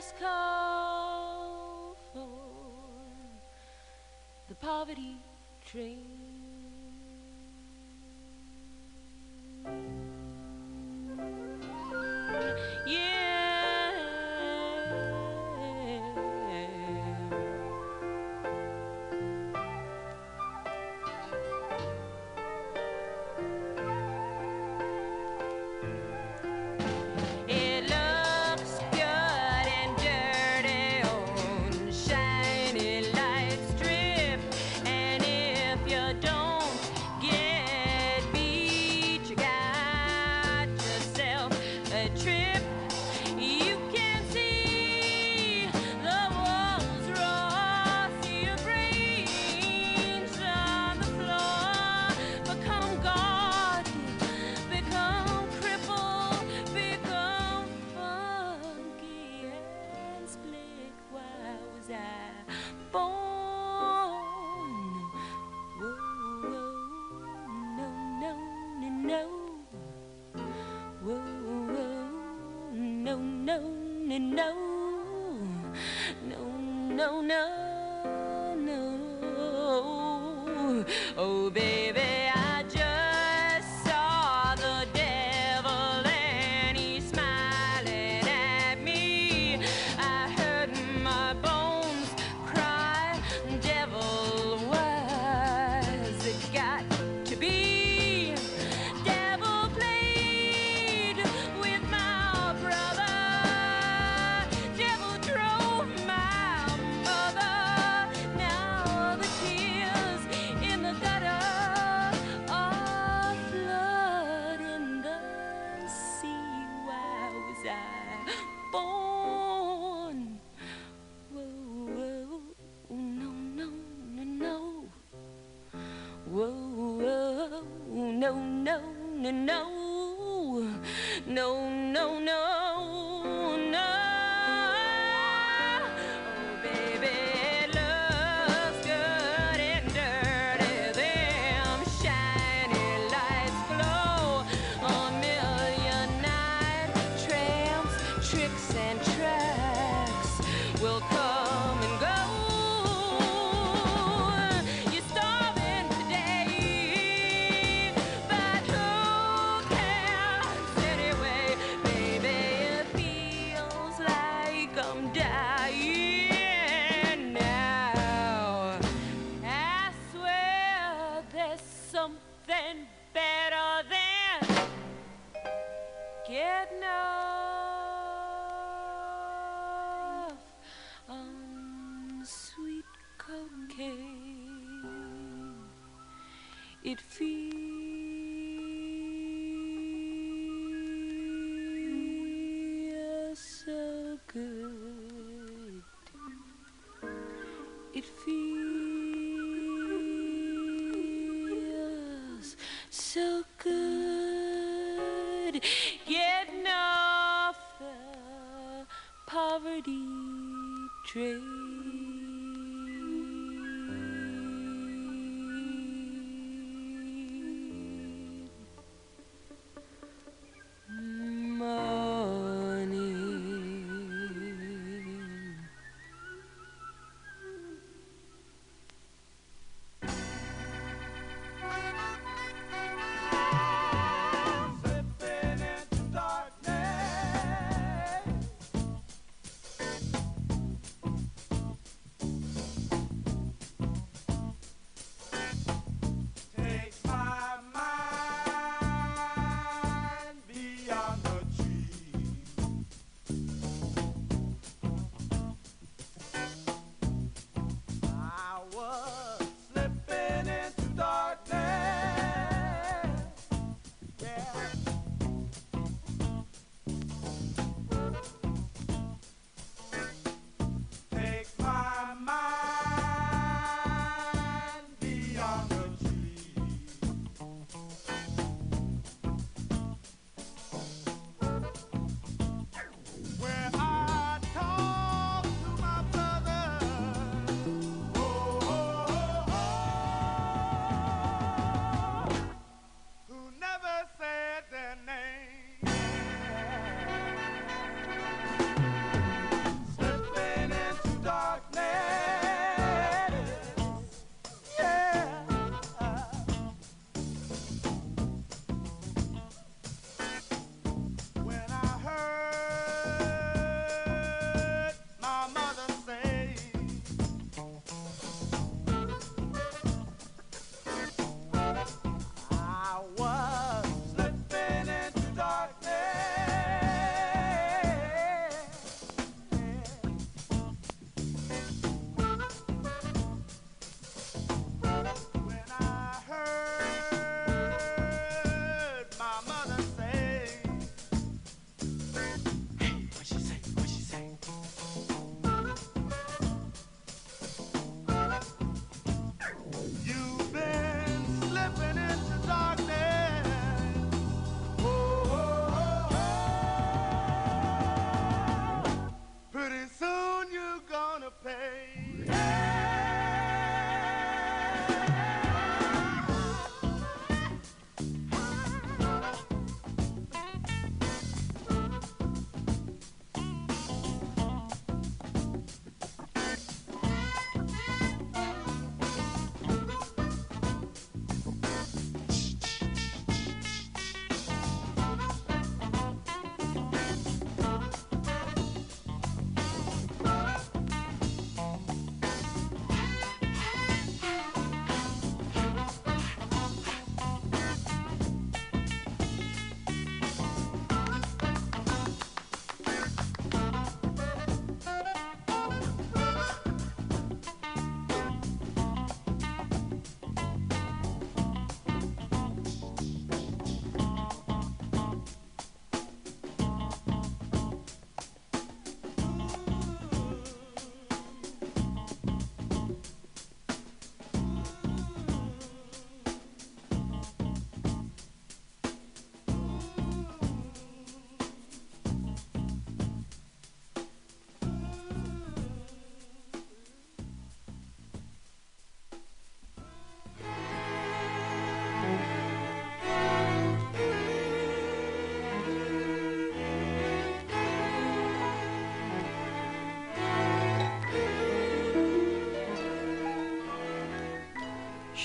[0.00, 2.26] Last call for
[4.48, 5.16] the poverty
[5.66, 6.19] train.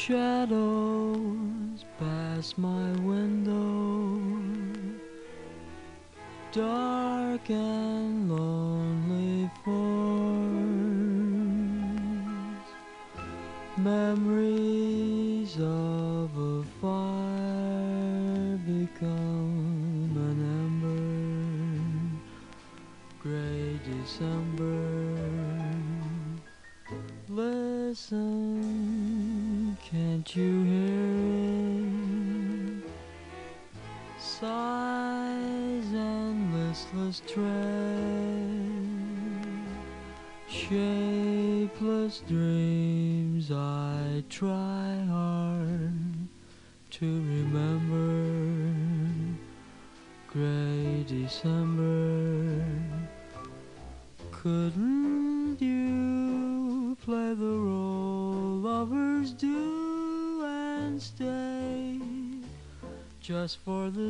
[0.08, 4.22] Shadows pass my window,
[6.52, 8.65] dark and lonely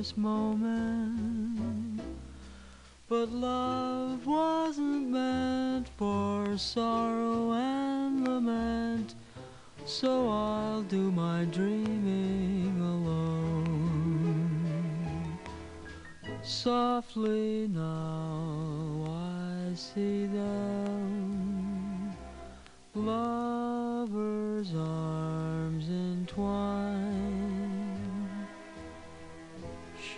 [0.06, 2.00] this moment?
[3.10, 9.16] But love wasn't meant for sorrow and lament,
[9.88, 13.80] so I'll do my dreaming alone.
[16.44, 17.95] Softly now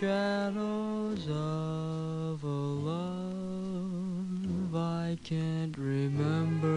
[0.00, 3.16] shadows of a love
[4.72, 6.68] I can't remember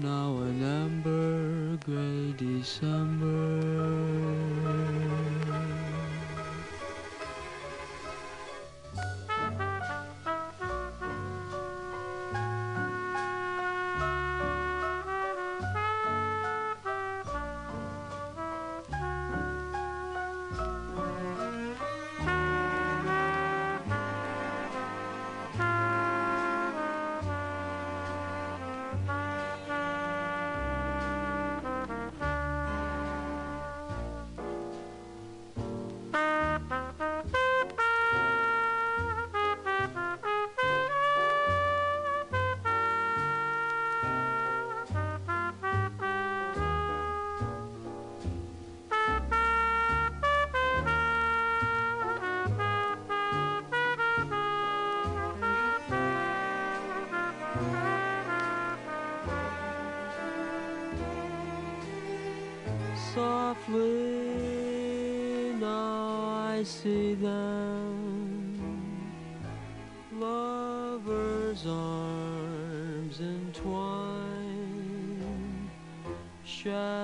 [0.00, 3.15] now an ember gray December.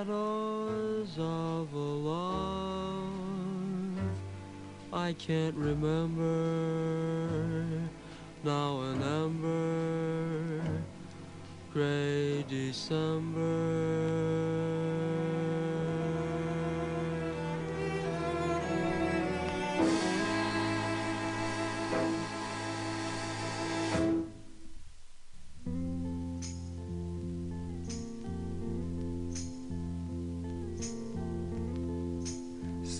[0.03, 3.05] Shadows of a love
[4.93, 6.25] I can't remember
[8.43, 10.61] now an ember
[11.73, 13.52] gray December.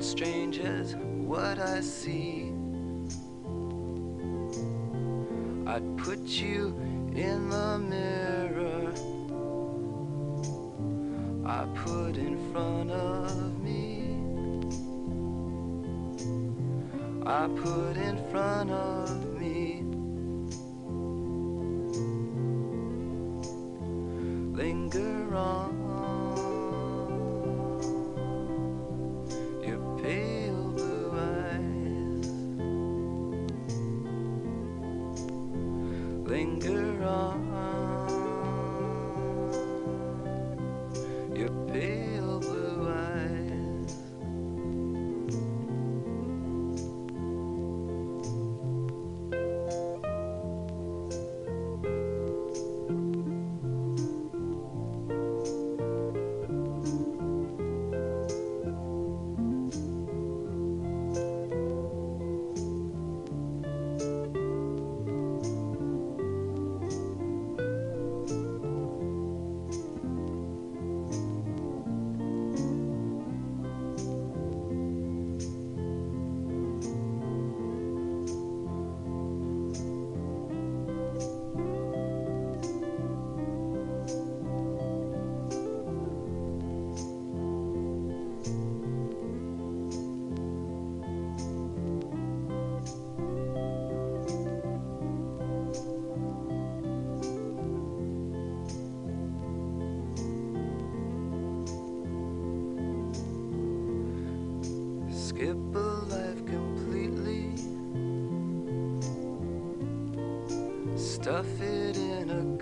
[0.00, 2.52] Strange as what I see.
[5.66, 6.68] I'd put you
[7.14, 8.94] in the mirror
[11.44, 14.16] I put in front of me.
[17.26, 19.29] I put in front of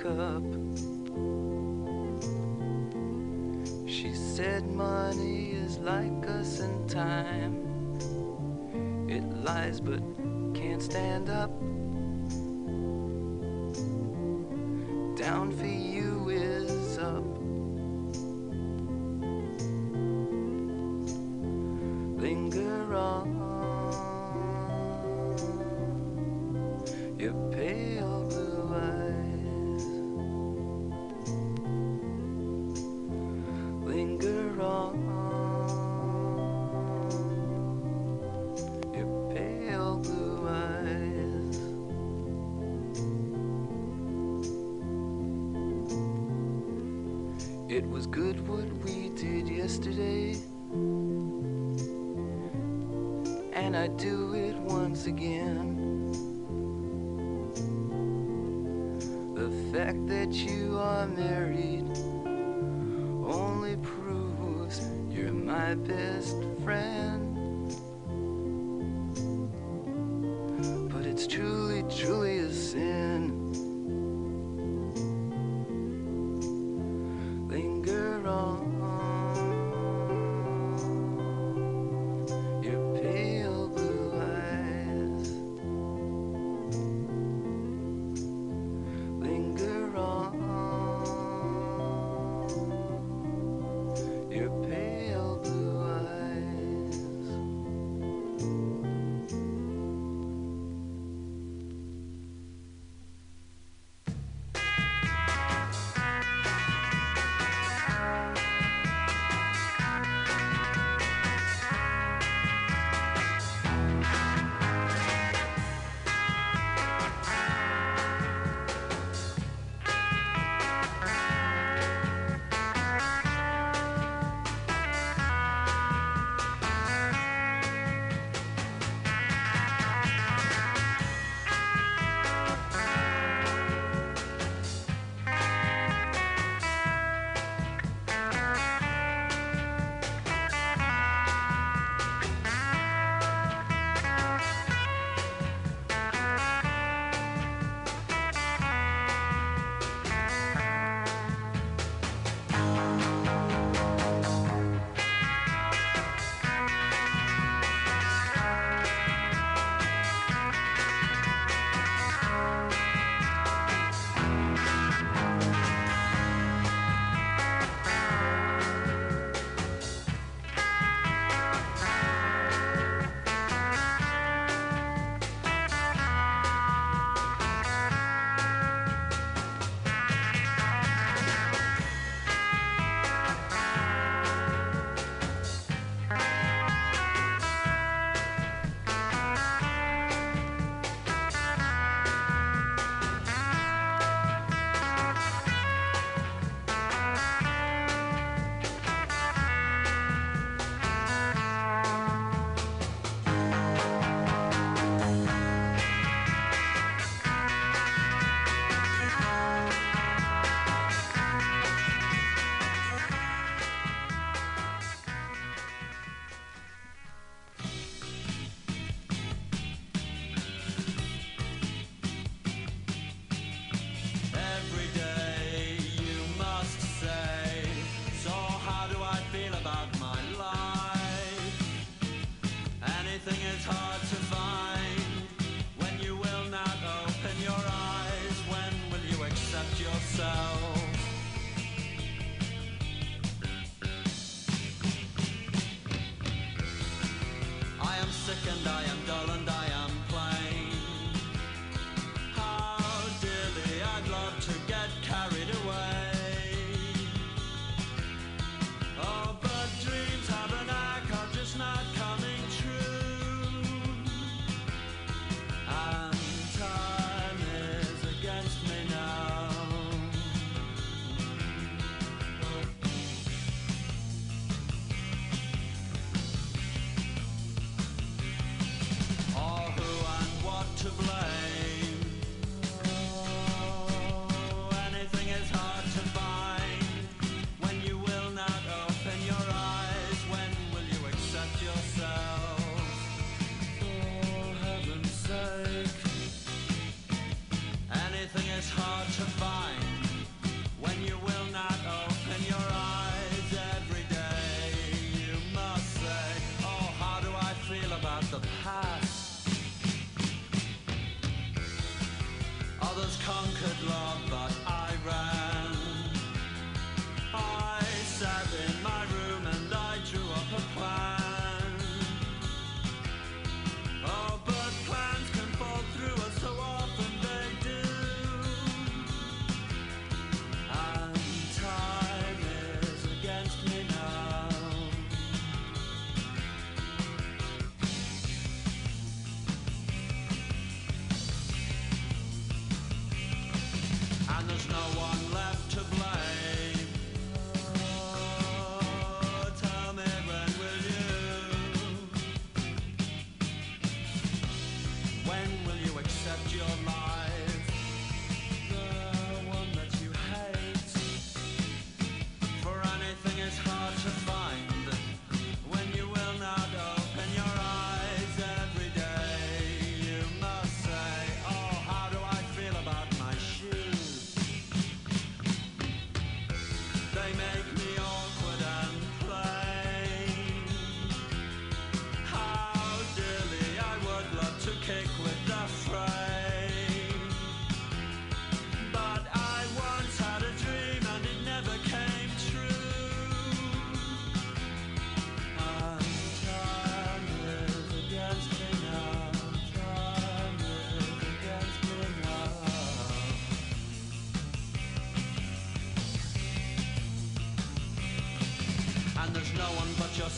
[0.09, 0.43] up.
[3.87, 7.55] She said money is like us in time.
[9.09, 10.01] It lies but
[10.55, 11.51] can't stand up.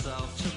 [0.07, 0.50] One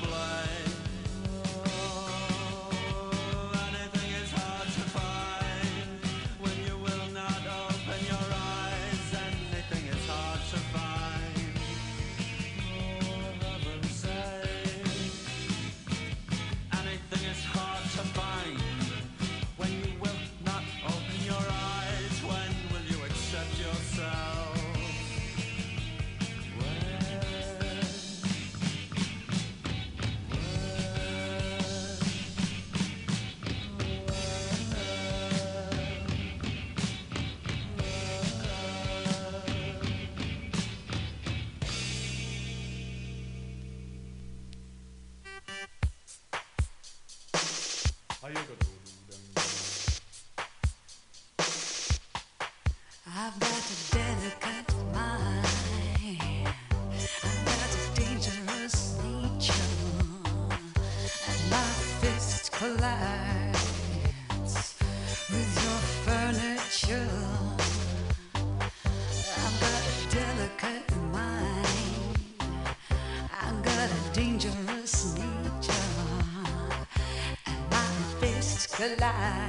[79.11, 79.42] fist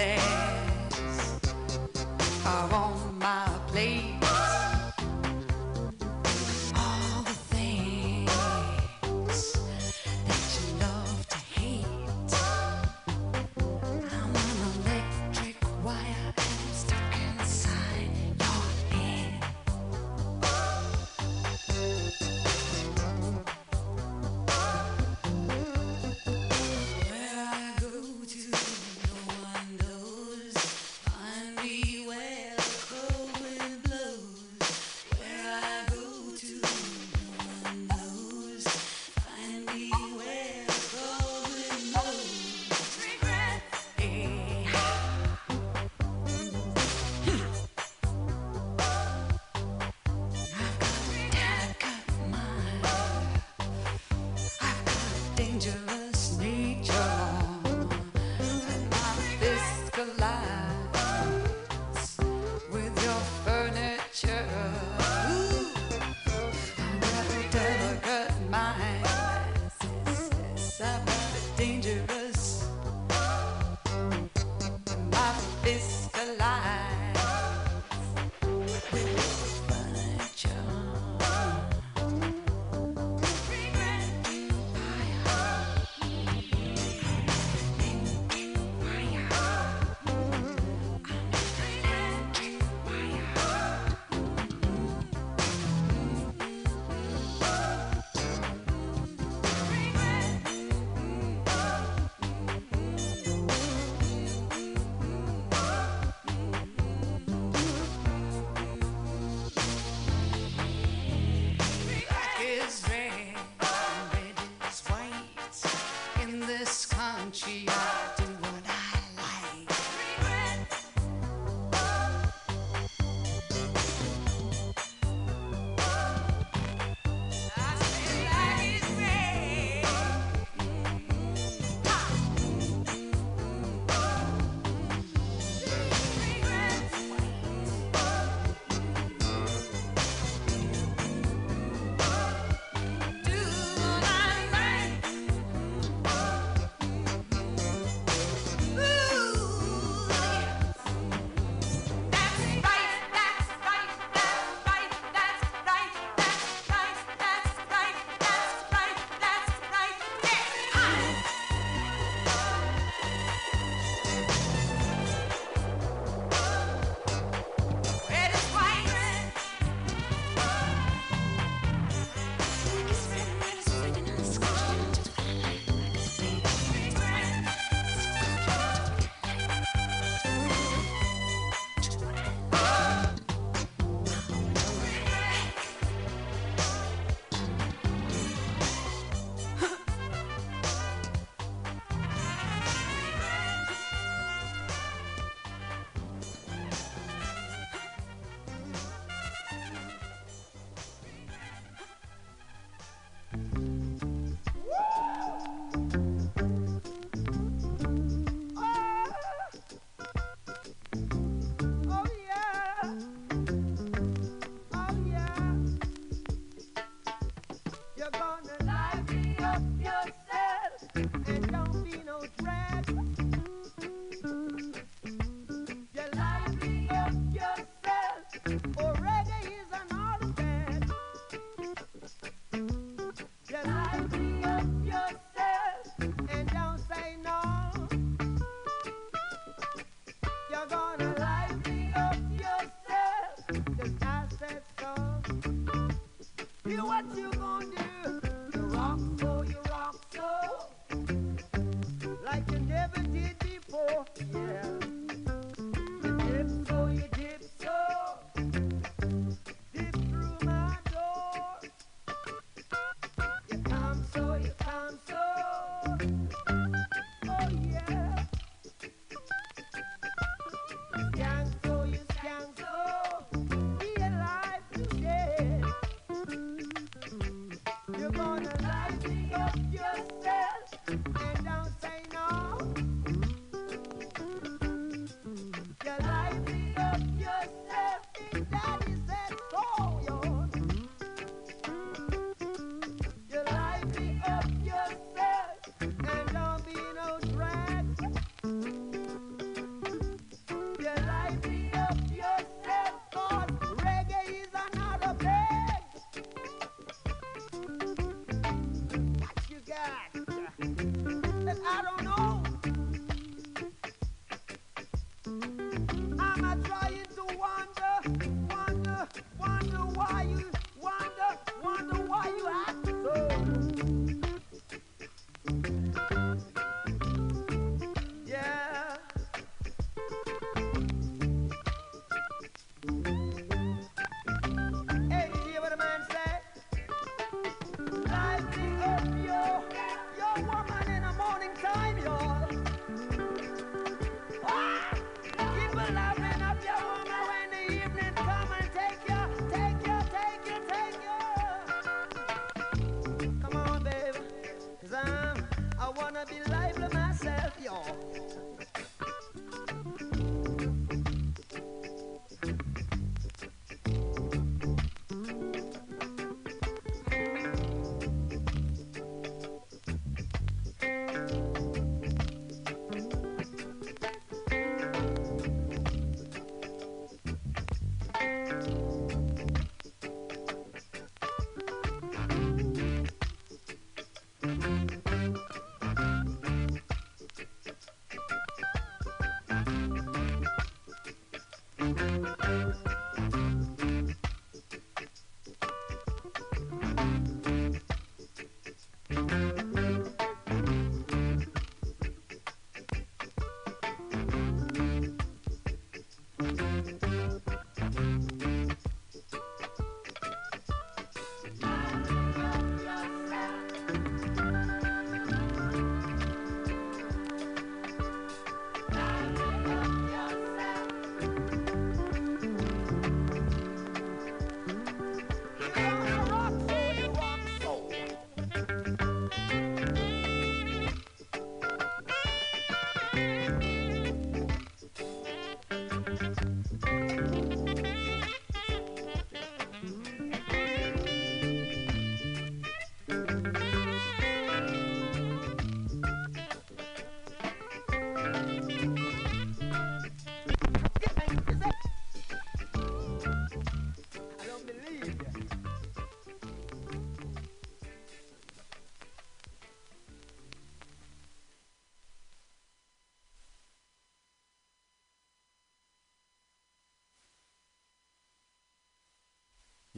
[0.00, 0.29] senses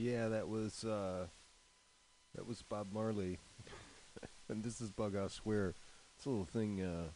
[0.02, 1.26] Yeah, that was uh,
[2.34, 3.38] that was Bob Marley,
[4.48, 5.76] and this is Bug Bughouse Square.
[6.16, 6.82] It's a little thing.
[6.82, 7.10] Uh,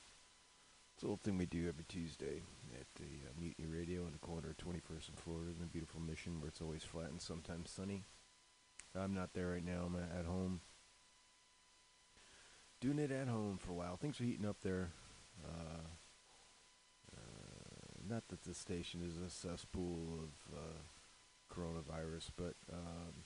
[0.95, 2.43] it's a little thing we do every Tuesday
[2.78, 6.01] at the uh, Mutiny Radio in the corner of 21st and Florida in the beautiful
[6.01, 8.05] Mission, where it's always flat and sometimes sunny.
[8.95, 9.87] I'm not there right now.
[9.87, 10.61] I'm at home,
[12.80, 13.97] doing it at home for a while.
[13.97, 14.91] Things are heating up there.
[15.45, 15.89] Uh,
[17.16, 20.78] uh, not that the station is a cesspool of uh,
[21.57, 23.24] coronavirus, but um,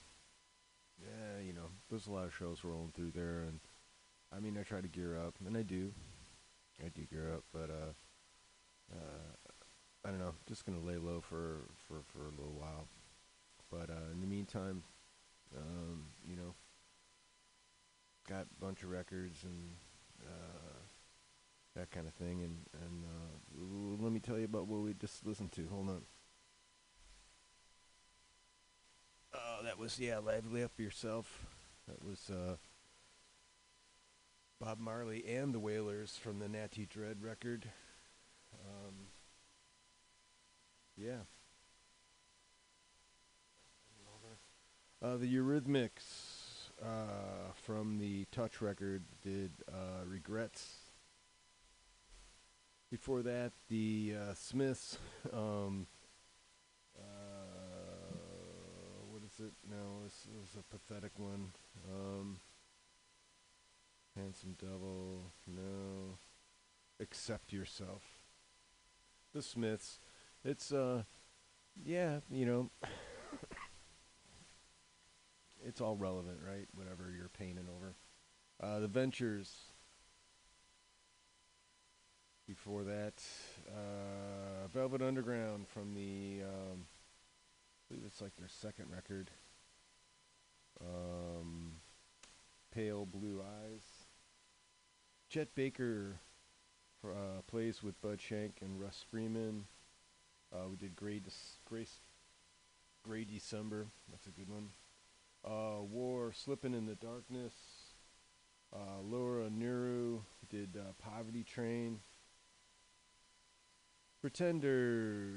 [0.99, 3.59] yeah, you know, there's a lot of shows rolling through there, and
[4.35, 5.91] I mean, I try to gear up, and I do,
[6.83, 7.93] I do gear up, but uh,
[8.93, 9.49] uh,
[10.05, 12.87] I don't know, just gonna lay low for for for a little while,
[13.69, 14.83] but uh, in the meantime,
[15.57, 16.53] um, you know,
[18.27, 19.71] got a bunch of records and
[20.23, 20.79] uh,
[21.75, 25.25] that kind of thing, and and uh, let me tell you about what we just
[25.25, 25.67] listened to.
[25.69, 26.01] Hold on.
[29.33, 31.45] Oh, that was yeah, lively up yourself.
[31.87, 32.55] That was uh,
[34.59, 37.69] Bob Marley and the Wailers from the Natty Dread record.
[38.53, 38.93] Um,
[40.97, 41.21] yeah.
[45.03, 50.75] Uh, the Eurythmics uh, from the Touch record did uh, Regrets.
[52.91, 54.97] Before that, the uh, Smiths.
[55.33, 55.87] Um,
[56.97, 57.41] uh,
[59.41, 59.53] it?
[59.69, 61.51] No, this is a pathetic one.
[61.89, 62.39] Um,
[64.15, 65.31] Handsome Devil.
[65.47, 66.17] No.
[66.99, 68.03] Accept Yourself.
[69.33, 69.99] The Smiths.
[70.43, 71.03] It's, uh,
[71.83, 72.69] yeah, you know,
[75.65, 76.67] it's all relevant, right?
[76.75, 77.95] Whatever you're painting over.
[78.61, 79.55] Uh, the Ventures.
[82.47, 83.23] Before that,
[83.69, 86.85] uh, Velvet Underground from the, um,
[87.91, 89.31] believe it's like their second record.
[90.79, 91.73] Um,
[92.73, 93.83] Pale Blue Eyes.
[95.29, 96.19] Chet Baker
[97.05, 99.65] uh, plays with Bud Shank and Russ Freeman.
[100.53, 101.21] Uh, we did Gray,
[101.65, 101.99] Grace,
[103.03, 103.87] Gray December.
[104.09, 104.69] That's a good one.
[105.43, 107.53] Uh, War, Slipping in the Darkness.
[108.73, 111.99] Uh, Laura Nyro did uh, Poverty Train.
[114.21, 115.33] Pretenders,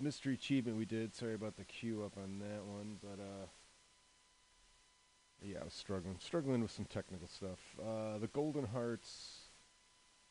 [0.00, 1.14] Mystery Achievement we did.
[1.14, 3.46] Sorry about the queue up on that one, but uh,
[5.40, 7.60] yeah, I was struggling, struggling with some technical stuff.
[7.80, 9.42] Uh, the Golden Hearts,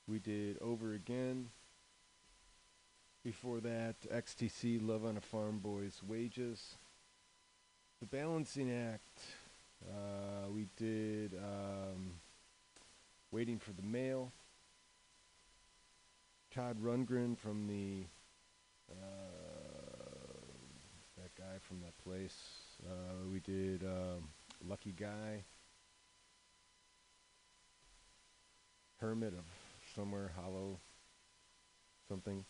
[0.06, 1.48] we did Over Again.
[3.24, 6.76] Before that, XTC, Love on a Farm Boys, Wages.
[8.02, 9.22] The Balancing Act,
[9.90, 12.16] uh, we did um,
[13.32, 14.34] Waiting for the Mail.
[16.54, 18.06] Todd Rundgren from the
[18.90, 18.96] uh,
[21.18, 22.38] that guy from that place.
[22.86, 24.30] Uh, we did um,
[24.68, 25.44] Lucky Guy,
[29.00, 29.46] Hermit of
[29.96, 30.80] somewhere Hollow,
[32.08, 32.46] something.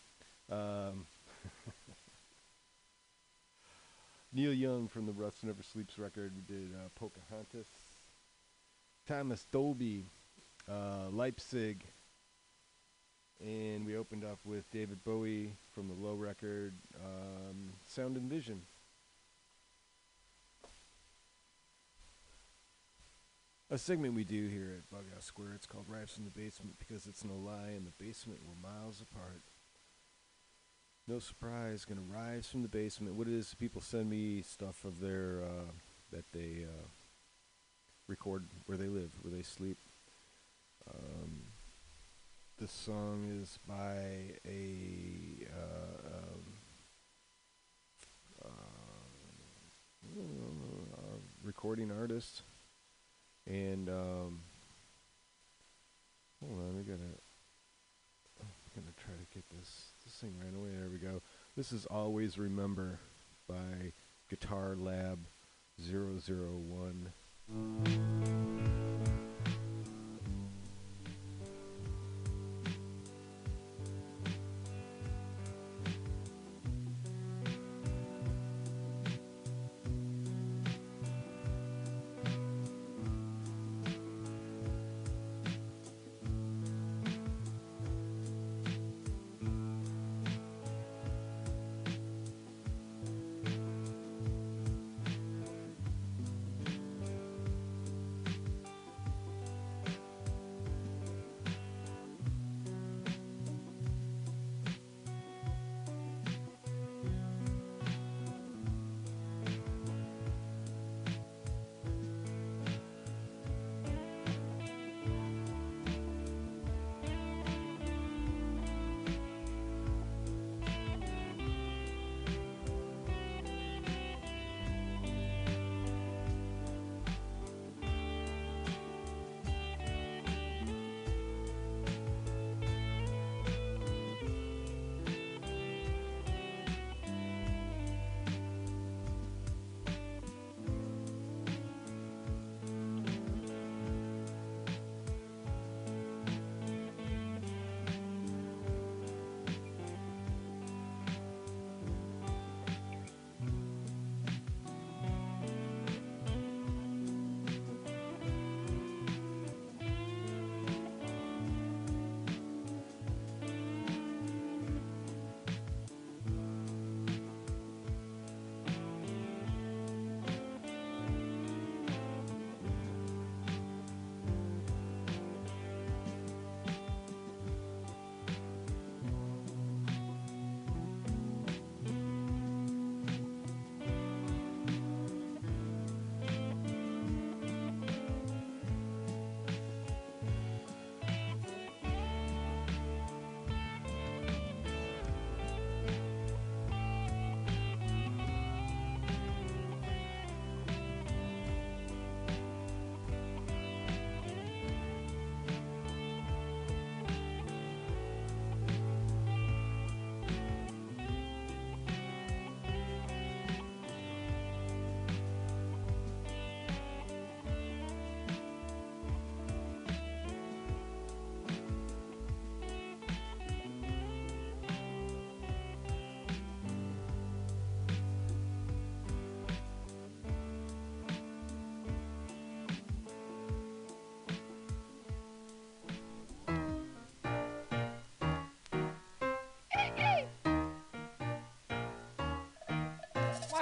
[0.50, 1.06] Um,
[4.32, 6.32] Neil Young from the Rust Never Sleeps record.
[6.36, 7.66] We did uh, Pocahontas.
[9.06, 10.04] Thomas Dolby,
[10.70, 11.84] uh, Leipzig.
[13.40, 18.62] And we opened up with David Bowie from the Low record, um, Sound and Vision.
[23.70, 25.52] A segment we do here at Bughouse Square.
[25.54, 27.74] It's called Rise from the Basement because it's no lie.
[27.76, 29.42] In the basement, we're miles apart.
[31.06, 33.14] No surprise, gonna rise from the basement.
[33.14, 35.72] What it is, people send me stuff of their uh,
[36.12, 36.86] that they uh,
[38.06, 39.78] record where they live, where they sleep.
[40.88, 41.47] Um,
[42.58, 46.54] this song is by a uh, um,
[50.12, 52.42] uh, recording artist,
[53.46, 54.40] and um,
[56.40, 56.98] hold on, we gotta.
[58.40, 60.70] I'm gonna try to get this this thing right away.
[60.76, 61.22] There we go.
[61.56, 62.98] This is "Always Remember"
[63.48, 63.92] by
[64.28, 65.20] Guitar Lab
[65.78, 67.12] 001.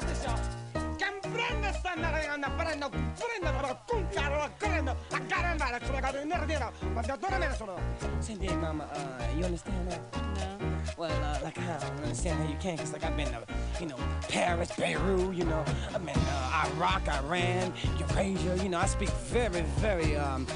[0.01, 0.65] stesso
[0.99, 7.17] comprende stanno arrivando prendo prendo puntare prendo a garantire sulla cosa in nervino ma da
[7.17, 7.75] dove me ne sono
[8.19, 10.01] senti mamma uh, you understand that
[10.39, 10.57] no.
[10.97, 13.43] Well uh, like I don't understand how you can because like I've been to
[13.81, 13.97] you know
[14.29, 19.63] Paris Beirut you know I mean uh, Iraq Iran Eurasia you know I speak very
[19.81, 20.47] very um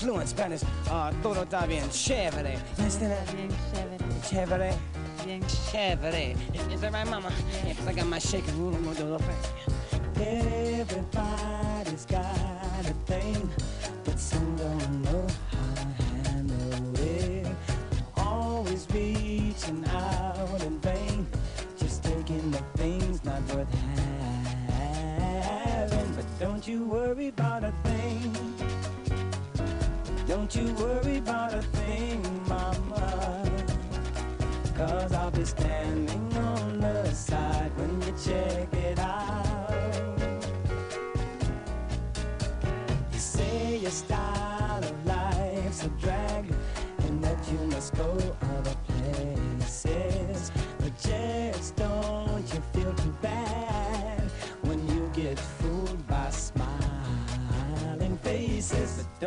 [0.00, 0.62] fluent Spanish.
[0.88, 2.52] Uh, todo está bien chévere.
[2.76, 4.74] You understand that chévere.
[5.30, 6.34] Bien Chévere.
[6.74, 7.30] Is, that right, mama?
[7.76, 9.36] 'cause I got my shaking room, do a thing.
[10.16, 11.19] Everybody's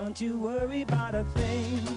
[0.03, 1.92] don't you worry about a thing.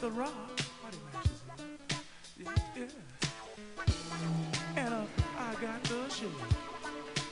[0.00, 0.32] the rock.
[0.82, 1.42] Body matches.
[2.38, 2.86] Yeah, yeah.
[4.76, 5.04] And uh,
[5.38, 6.28] I got the shake.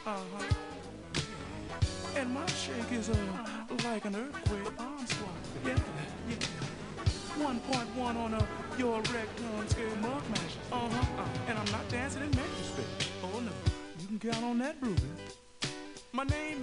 [0.07, 0.45] Uh-huh.
[2.17, 3.17] And my shake is uh,
[3.85, 5.31] like an earthquake arm swap.
[5.65, 5.79] Yeah,
[6.29, 6.37] yeah.
[7.39, 8.47] 1.1 on a
[8.77, 10.57] your rectum scale mug mash.
[10.71, 11.23] Uh-huh.
[11.23, 12.73] Uh, and I'm not dancing in Memphis.
[13.23, 13.53] Oh no.
[14.01, 15.17] You can count on that, Ruben.
[16.13, 16.58] My name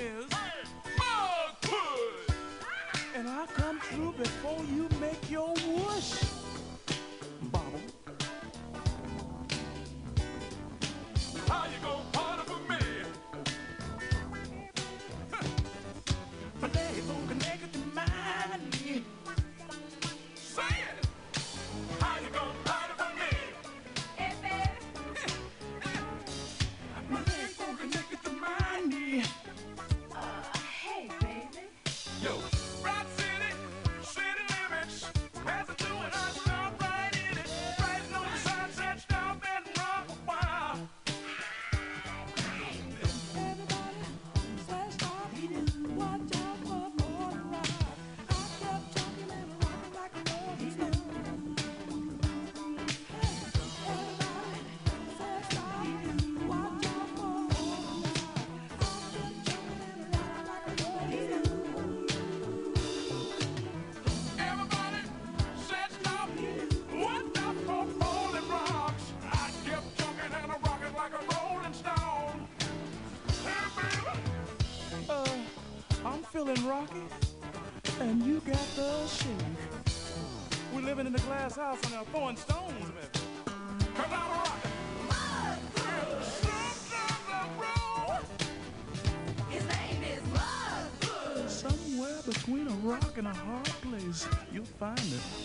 [93.15, 95.44] stuck in a hard place, you'll find it.